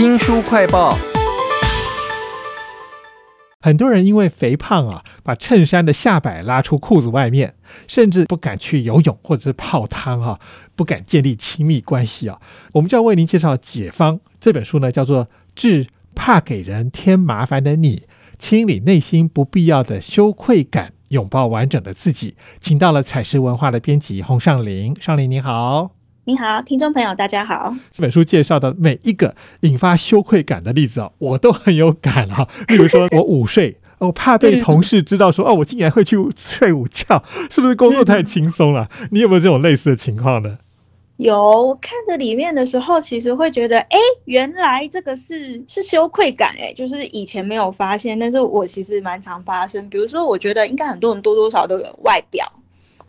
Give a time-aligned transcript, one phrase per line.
[0.00, 0.96] 新书快报。
[3.60, 7.54] 很多人因为肥胖啊，把衬衫的下摆拉出裤子外面，
[7.86, 10.40] 甚至不敢去游泳或者是泡汤啊，
[10.74, 12.40] 不敢建立亲密关系啊。
[12.72, 17.96] 我们就要为您介绍《解方》这本书呢，叫做《致怕给人添麻烦的你》，
[18.38, 22.36] 清理内心不必要的羞愧感，拥抱完整的自己。
[22.58, 25.90] 请到了彩石文化的编辑洪尚林，尚林你好。
[26.30, 27.74] 你好，听众朋友，大家好。
[27.90, 32.46] 这本书介绍的每一个引发羞愧感的例子啊，我都很有感啊。
[32.68, 38.88] 例如说，我午睡，我怕被同事知道说，哦，我竟然会去睡午觉，是不是工作太轻松了？
[39.10, 40.58] 你有没有这种类似的情况呢？
[41.16, 49.90] 有，看着里面的时候，其实会觉得，哎，原来这个是是羞愧感，哎，就是以前没有发现，但是我其实蛮常发生。
[49.90, 52.46] 比如说，我觉得应该很多人多多少都有外表。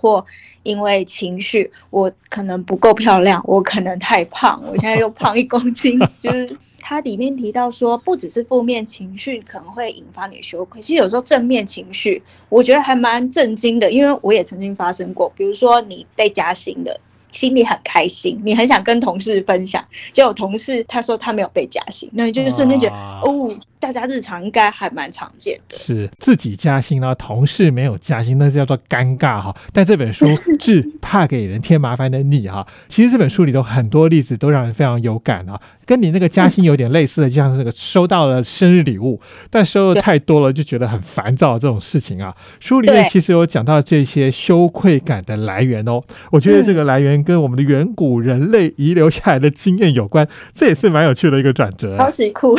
[0.01, 0.25] 或
[0.63, 5.99] 因为情绪，我可能不够漂亮，我可能太胖，我现在又胖一公斤。
[6.17, 15.31] 就是它里面提到说，不只是负面情绪可能会引发你的羞愧，其实有时候正面情绪，我觉得还蛮震惊的，因为我也曾经发生过。
[15.35, 23.55] 比如说你被加薪了，心里很开心，你很想跟同事分享，就有同事他说他没有被加薪，那你就瞬间觉得哦。
[23.81, 29.53] 大家日常应该还蛮常见的，是自己加薪呢，同事没有加薪，那是叫做尴尬哈。
[29.73, 30.25] 但这本书
[30.59, 42.35] 治怕给人添麻烦的你哈，其实这本书里头很多例子都让人非常有感啊，跟你那个加薪有点类似的，就像这个收到了生日礼物，但收的太多了就觉得很烦躁这种事情啊。
[42.59, 51.97] 书里面其实有讲到这些羞愧感的来源哦，我觉得这个来源跟我们的远古人类遗留下来的经验有关，这也是蛮有趣的一个转折。
[51.97, 52.55] 超级酷，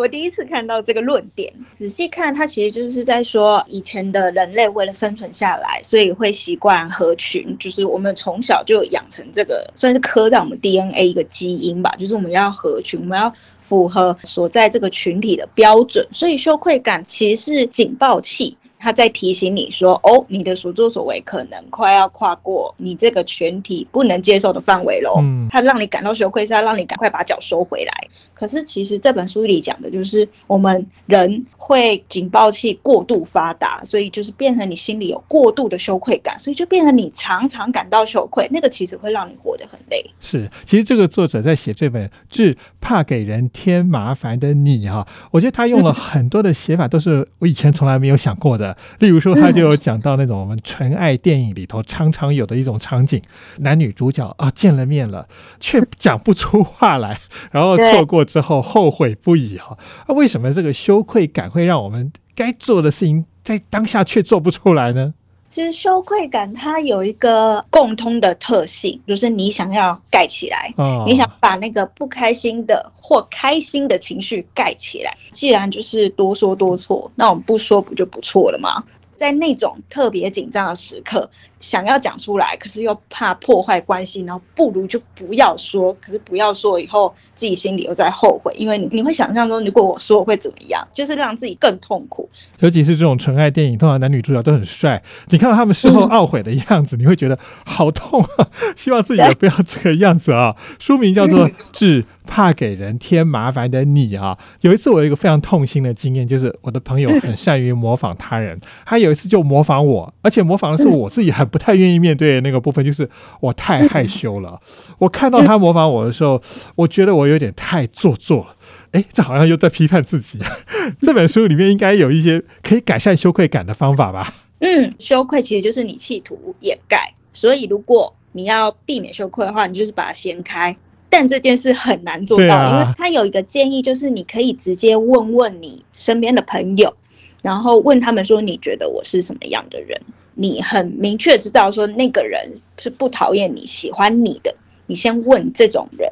[0.00, 0.66] 我第一次看。
[0.70, 18.56] 到这个论点，仔细看，它其实就是在说，以前的人类为了生存下来，所以会习惯合群，就是我们从小就养成这个，算是刻在我们 DNA 一个基因吧，就是我们要合群，我们要符合所在这个群体的标准，所以羞愧感其实是警报器。
[18.82, 27.92] 它在提醒你说：“哦，你的所作所为可能快要跨过你这个群体不能接受的范围喽。”嗯，他让你感到羞愧，是要让你赶快把脚收回来。
[28.40, 38.48] 可是其实这本书里讲的就是我们人会警报器过度发达，所以就是变成你心里有过度的羞愧感，所以就变成你常常感到羞愧。
[38.50, 40.02] 那个其实会让你活得很累。
[40.20, 48.74] 是，其实这个作者在写这本《致怕给人添麻烦的你》哈，我觉得他用了 很多的写法，都是我以前从来没有想过的。
[49.00, 53.20] 例如说，他就有讲到那种我们纯爱电影里头常常有的一种场景，
[53.58, 55.28] 男女主角啊见了面了，
[55.60, 59.76] 却讲不出话来，然后错过之后后悔不已哈。
[60.06, 65.12] 那为什么这个羞愧感会让我们该做的事情在当下却做不出来呢？
[65.50, 70.72] 其实羞愧感它有一个共通的特性，就是你想要盖起来，
[71.04, 75.12] 你想把那个不开心的或开心的情绪盖起来。
[75.32, 78.80] 既然就是多说多错，那我们不说不就不错了吗？
[79.20, 81.28] 在那种特别紧张的时刻。
[81.58, 85.94] 想要讲出来，可是又怕破坏关系，然后不如就不要说。
[86.00, 92.26] 可是不要说以后，自己心里又在后悔，因为你你会想象中，如果我说我会怎么样，就是让自己更痛苦。
[92.60, 98.48] 尤其是这种纯爱电影，通常男女主角都很帅，你看到他们事后懊悔的样子，你会觉得好痛啊！
[98.74, 100.56] 希望自己也不要这个样子啊。
[100.78, 104.38] 书名叫做《治怕给人添麻烦的你》啊。
[104.62, 111.50] 有一次我有一个非常痛心的经验，就是我的朋友很善于模仿他人，他有一次就模仿我，而且模仿的是我自己很。
[111.50, 113.10] 不太愿意面对的那个部分，就是
[113.40, 114.60] 我太害羞了。
[114.98, 116.40] 我看到他模仿我的时候，
[116.76, 118.56] 我觉得我有点太做作了。
[118.92, 120.38] 哎，这好像又在批判自己。
[121.02, 124.32] 这本书里面应该有一些可以改善羞愧感的方法吧？
[124.60, 130.76] 嗯，羞愧其实就是你企图掩盖，所以如果你要避免羞愧的话，你就是把它掀开。
[131.10, 136.94] 但这件事很难做到，因为他有一个建议，就是你可以直接问问你身边的朋友，
[137.42, 140.00] 然后问他们说：“你觉得我是什么样的人？”
[140.34, 144.54] 你很明确知道说那个人是不讨厌你喜欢你的，
[144.86, 146.08] 你先问这种人，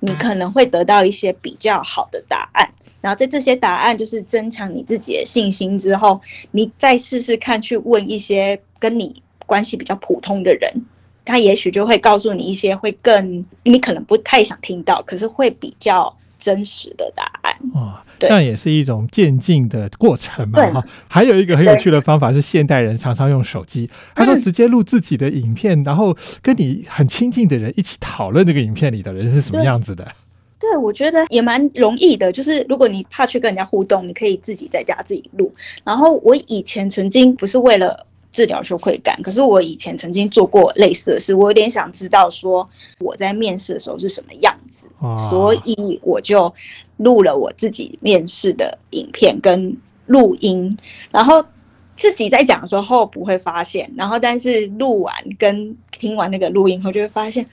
[0.00, 2.68] 你可能会得到一些比较好的答案。
[3.00, 6.20] 然后在这些答案就是增强你自己的信心之后，
[6.50, 10.84] 你再试试看去问一些跟你关系比较普通的人，
[11.24, 17.56] 他也许就会告诉你一些会更你可能不太想听到，可是会比较真实的答案。
[17.74, 17.94] 哦。
[18.18, 20.84] 这样也是一种渐进的过程嘛，哈。
[21.08, 30.06] 还有一个很有趣的方法是，现代人常常用手机，他说直接录自己的影片，然后跟你很亲近的人一起讨论这个影片里的人是什么样子的。
[30.58, 35.50] 对，我觉得也蛮容易的，就是如果你怕去跟人家互动，你可以自己在家自己录。
[35.82, 42.68] 然后我以前曾经不是为了治疗羞愧感，可是我以前曾经做过类似的事，我有点想知道说
[43.00, 44.86] 我在面试的时候是什么样子，
[45.28, 46.52] 所以我就
[46.98, 50.76] 录了我自己面试的影片跟录音，
[51.10, 51.44] 然后
[51.96, 57.44] 自己在讲的时候不会发现，然后但是录完跟听完那个录音后就会发现，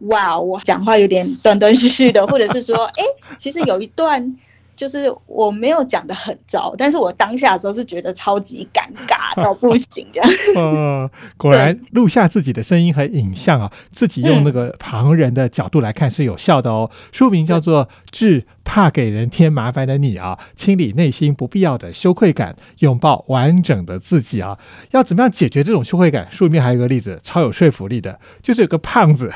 [0.00, 3.04] 哇，我讲话有点断断续续的，或者是说，哎，
[3.38, 4.36] 其实有一段。
[4.76, 10.30] 就是我没有讲的很糟，但是我当下的时候是觉得超级尴尬到 不行这样。
[10.56, 16.90] 嗯，果然录下自己的声音和影像啊，自己用那个旁人的角度来看是有效的哦。
[17.10, 24.58] 书名叫做《致怕给人添麻烦的你》啊，清理内心不必要的羞愧感，拥抱完整的自己啊。
[24.90, 26.26] 要怎么样解决这种羞愧感？
[26.30, 29.32] 书里面还有一个例子，超有说服力的，就是有个胖子。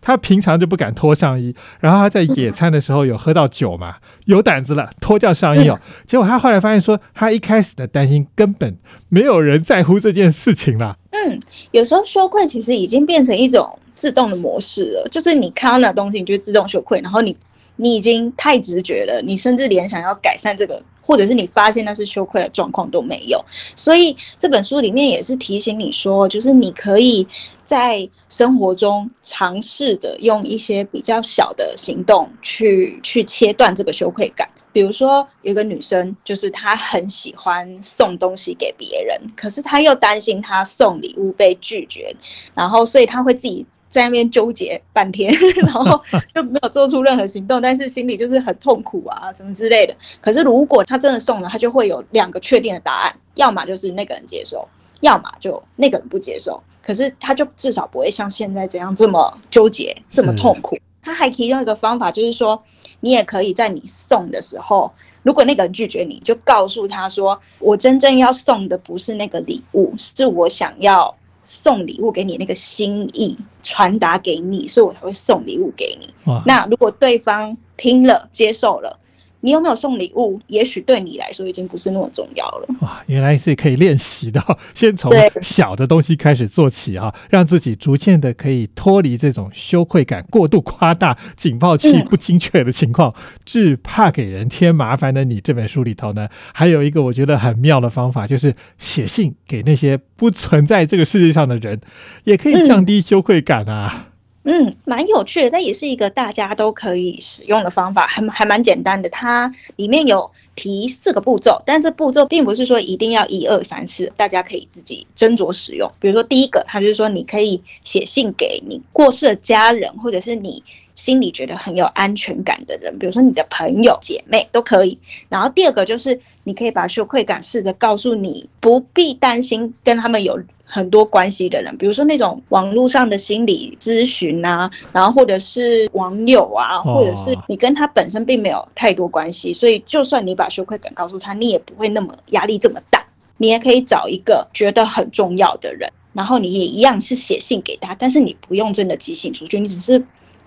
[0.00, 3.96] 他平常就不敢脱上衣，然后他在野餐的时候有喝到酒嘛，
[4.26, 5.80] 有胆子了，脱掉上衣哦。
[6.04, 8.76] 结果他后来发现说，他一开始的担心根本
[9.08, 10.98] 没有人在乎这件事情了。
[11.10, 11.40] 嗯，
[11.70, 17.34] 有时候羞愧其实已经变成一种自动的模式了，就是你看到那东西，你就自动羞愧，然后你
[17.76, 20.82] 你已经太直觉了，你甚至连想要改善这个。
[21.06, 23.38] 或者是你发现那是羞愧的状况都没有，
[23.76, 27.28] 所以这本书里面也是提醒你说，就是你可以
[27.62, 34.48] 在生活中尝试着用一些比较小的行动去去切断这个羞愧感。
[34.72, 42.16] 比如说，有个女生，就是她很喜欢送东西给别人，可是她又担心她送礼物被拒绝，
[42.54, 43.66] 然后所以她会自己。
[43.94, 45.32] 在那边纠结半天，
[45.62, 46.02] 然后
[46.34, 49.94] 就没有做出任何行动，但是心里就是很痛苦啊，什么之类的。
[50.20, 54.68] 可是如果他真的送了，他就会有两个确定的答案：要么就是那个人接受，
[55.00, 56.60] 要么就那个人不接受。
[56.82, 60.76] 可是他就至少不会像现在这样这么纠结，这么痛苦。
[61.00, 62.60] 他还提供一个方法，就是说
[62.98, 64.90] 你也可以在你送的时候，
[65.22, 71.14] 如果那个人拒绝你，就告诉他说：“我真正要送的不是那个礼物，是我想要。”
[71.44, 76.12] 送礼物给你那个心意传达给你，所以我才会送礼物给你。
[76.44, 78.98] 那如果对方听了接受了。
[79.44, 80.40] 你有没有送礼物？
[80.46, 82.66] 也许对你来说已经不是那么重要了。
[82.80, 84.42] 哇，原来是可以练习的，
[84.72, 85.12] 先从
[85.42, 93.14] 小的东西开始做起啊，让自己逐渐的可以脱离这种羞愧感过度夸大、警报器不精确的情况。
[93.44, 101.82] 至怕给人添麻烦的你这本书里头呢，还有一个我觉得很妙的方法，就是写信给那些不存在这个世界上的人，
[102.24, 104.06] 也可以降低羞愧感啊。
[104.08, 104.13] 嗯，
[104.44, 109.08] 嗯蛮有趣的，但也是一个大家都可以使用的方法，还还蛮简单的。
[109.08, 115.90] 它里面有提四个步骤，但这步骤并不是说一定要一二三四，大家可以自己斟酌使用。
[115.98, 120.62] 比如说第一个，它就是说你可以写信给你过世的家人，或者是你
[120.94, 124.98] 心里觉得很有安全感的人，比如说你的朋友、姐妹都可以。
[125.28, 130.40] 然后第二个就是你可以把羞愧感试着告诉你，不必担心跟他们有。
[130.66, 143.06] 很多关系的人，比如说那种网络上的心理咨询啊，然后或者是网友啊，或者是你跟他本身并没有太多关系，所以就算你把羞愧感告诉他，你也不会那么压力这么大。
[143.36, 150.02] 你也可以找一个觉得很重要的人，然后你也一样是写信给他，但是你不用真的寄信出去，你只是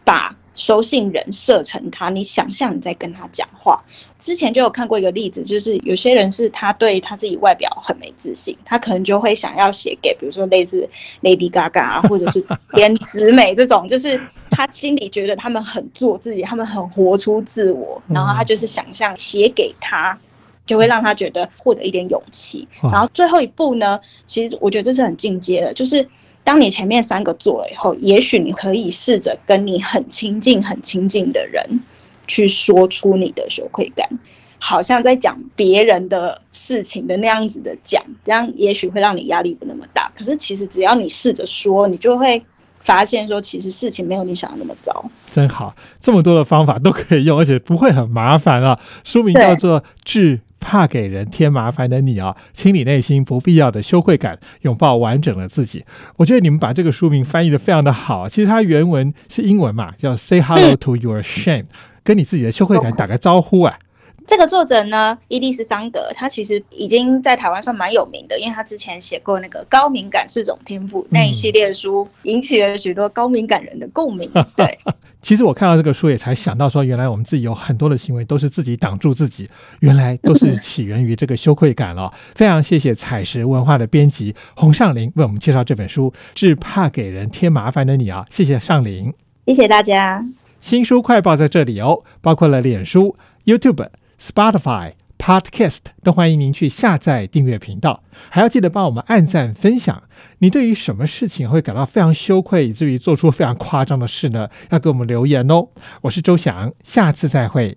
[0.08, 0.34] 把。
[0.60, 3.80] 收信人设成他，你想象你在跟他讲话。
[4.18, 10.90] 之前就有看过一个例子，就是有些人是他对他自己外表很没自信，他可能就会想要写给，比如说类似
[11.22, 12.44] Lady Gaga 啊，或者是
[12.74, 14.20] 连直美 这种，就是
[14.50, 20.18] 他心里觉得他们很做自己，他们很活出自我，然后他就是想象写给他，
[20.66, 22.68] 就会让他觉得获得一点勇气。
[22.82, 26.10] 然后最后一步呢，其实我觉得这是很进阶的，就是。
[26.48, 31.62] 当你前面三个做了以后，也许你可以试着跟你很亲近、很亲近的人
[32.26, 34.08] 去说出你的羞愧感，
[34.58, 40.10] 好像在讲别人的事情的那样子的讲，这样也许会让你压力不那么大。
[40.18, 42.42] 可是其实只要你试着说，你就会
[42.80, 45.04] 发现说，其实事情没有你想的那么糟。
[45.22, 48.80] 真好，这么多的方法都可以用，而且不会很麻烦啊。
[49.04, 50.38] 书名叫做《治》。
[50.60, 55.86] 怕给人添麻烦的你啊，清理内心不必要的羞愧感，拥抱完整的自己。
[56.18, 58.28] 我觉得你们把这个书名翻译的非常的好。
[58.28, 61.66] 其实它原文是英文嘛， 叫 “Say hello to your shame”，
[62.04, 63.78] 跟你自己的羞愧感打个招呼啊。
[64.26, 74.30] 这个作者呢，伊丽丝桑德，他其实已经在台湾上蛮有名的，因为他之前写过那个高敏感是种天赋那一系列书，引起了许多高敏感人的共鸣。
[74.58, 74.78] 对。
[75.28, 79.50] 其实我看到这个书也才想到说，原来我们自己有很多的行为都是自己挡住自己，
[79.82, 82.14] 原来都是起源于这个羞愧感了。
[82.34, 89.14] 非常谢谢彩石文化的编辑洪尚林为我们介绍这本书《只怕给人添麻烦的你》啊，谢谢尚林，
[89.48, 90.26] 谢谢大家。
[90.62, 93.86] 新书快报在这里哦，包括了脸书、YouTube、
[94.18, 94.94] Spotify。
[95.18, 100.04] Podcast，都欢迎您去下载订阅频道，还要记得帮我们按赞分享。
[100.40, 104.50] 你对于什么事情会感到非常羞愧，以至于做出非常夸张的事呢？
[104.70, 105.70] 要给我们留言哦。
[106.02, 107.76] 我是周翔，下次再会。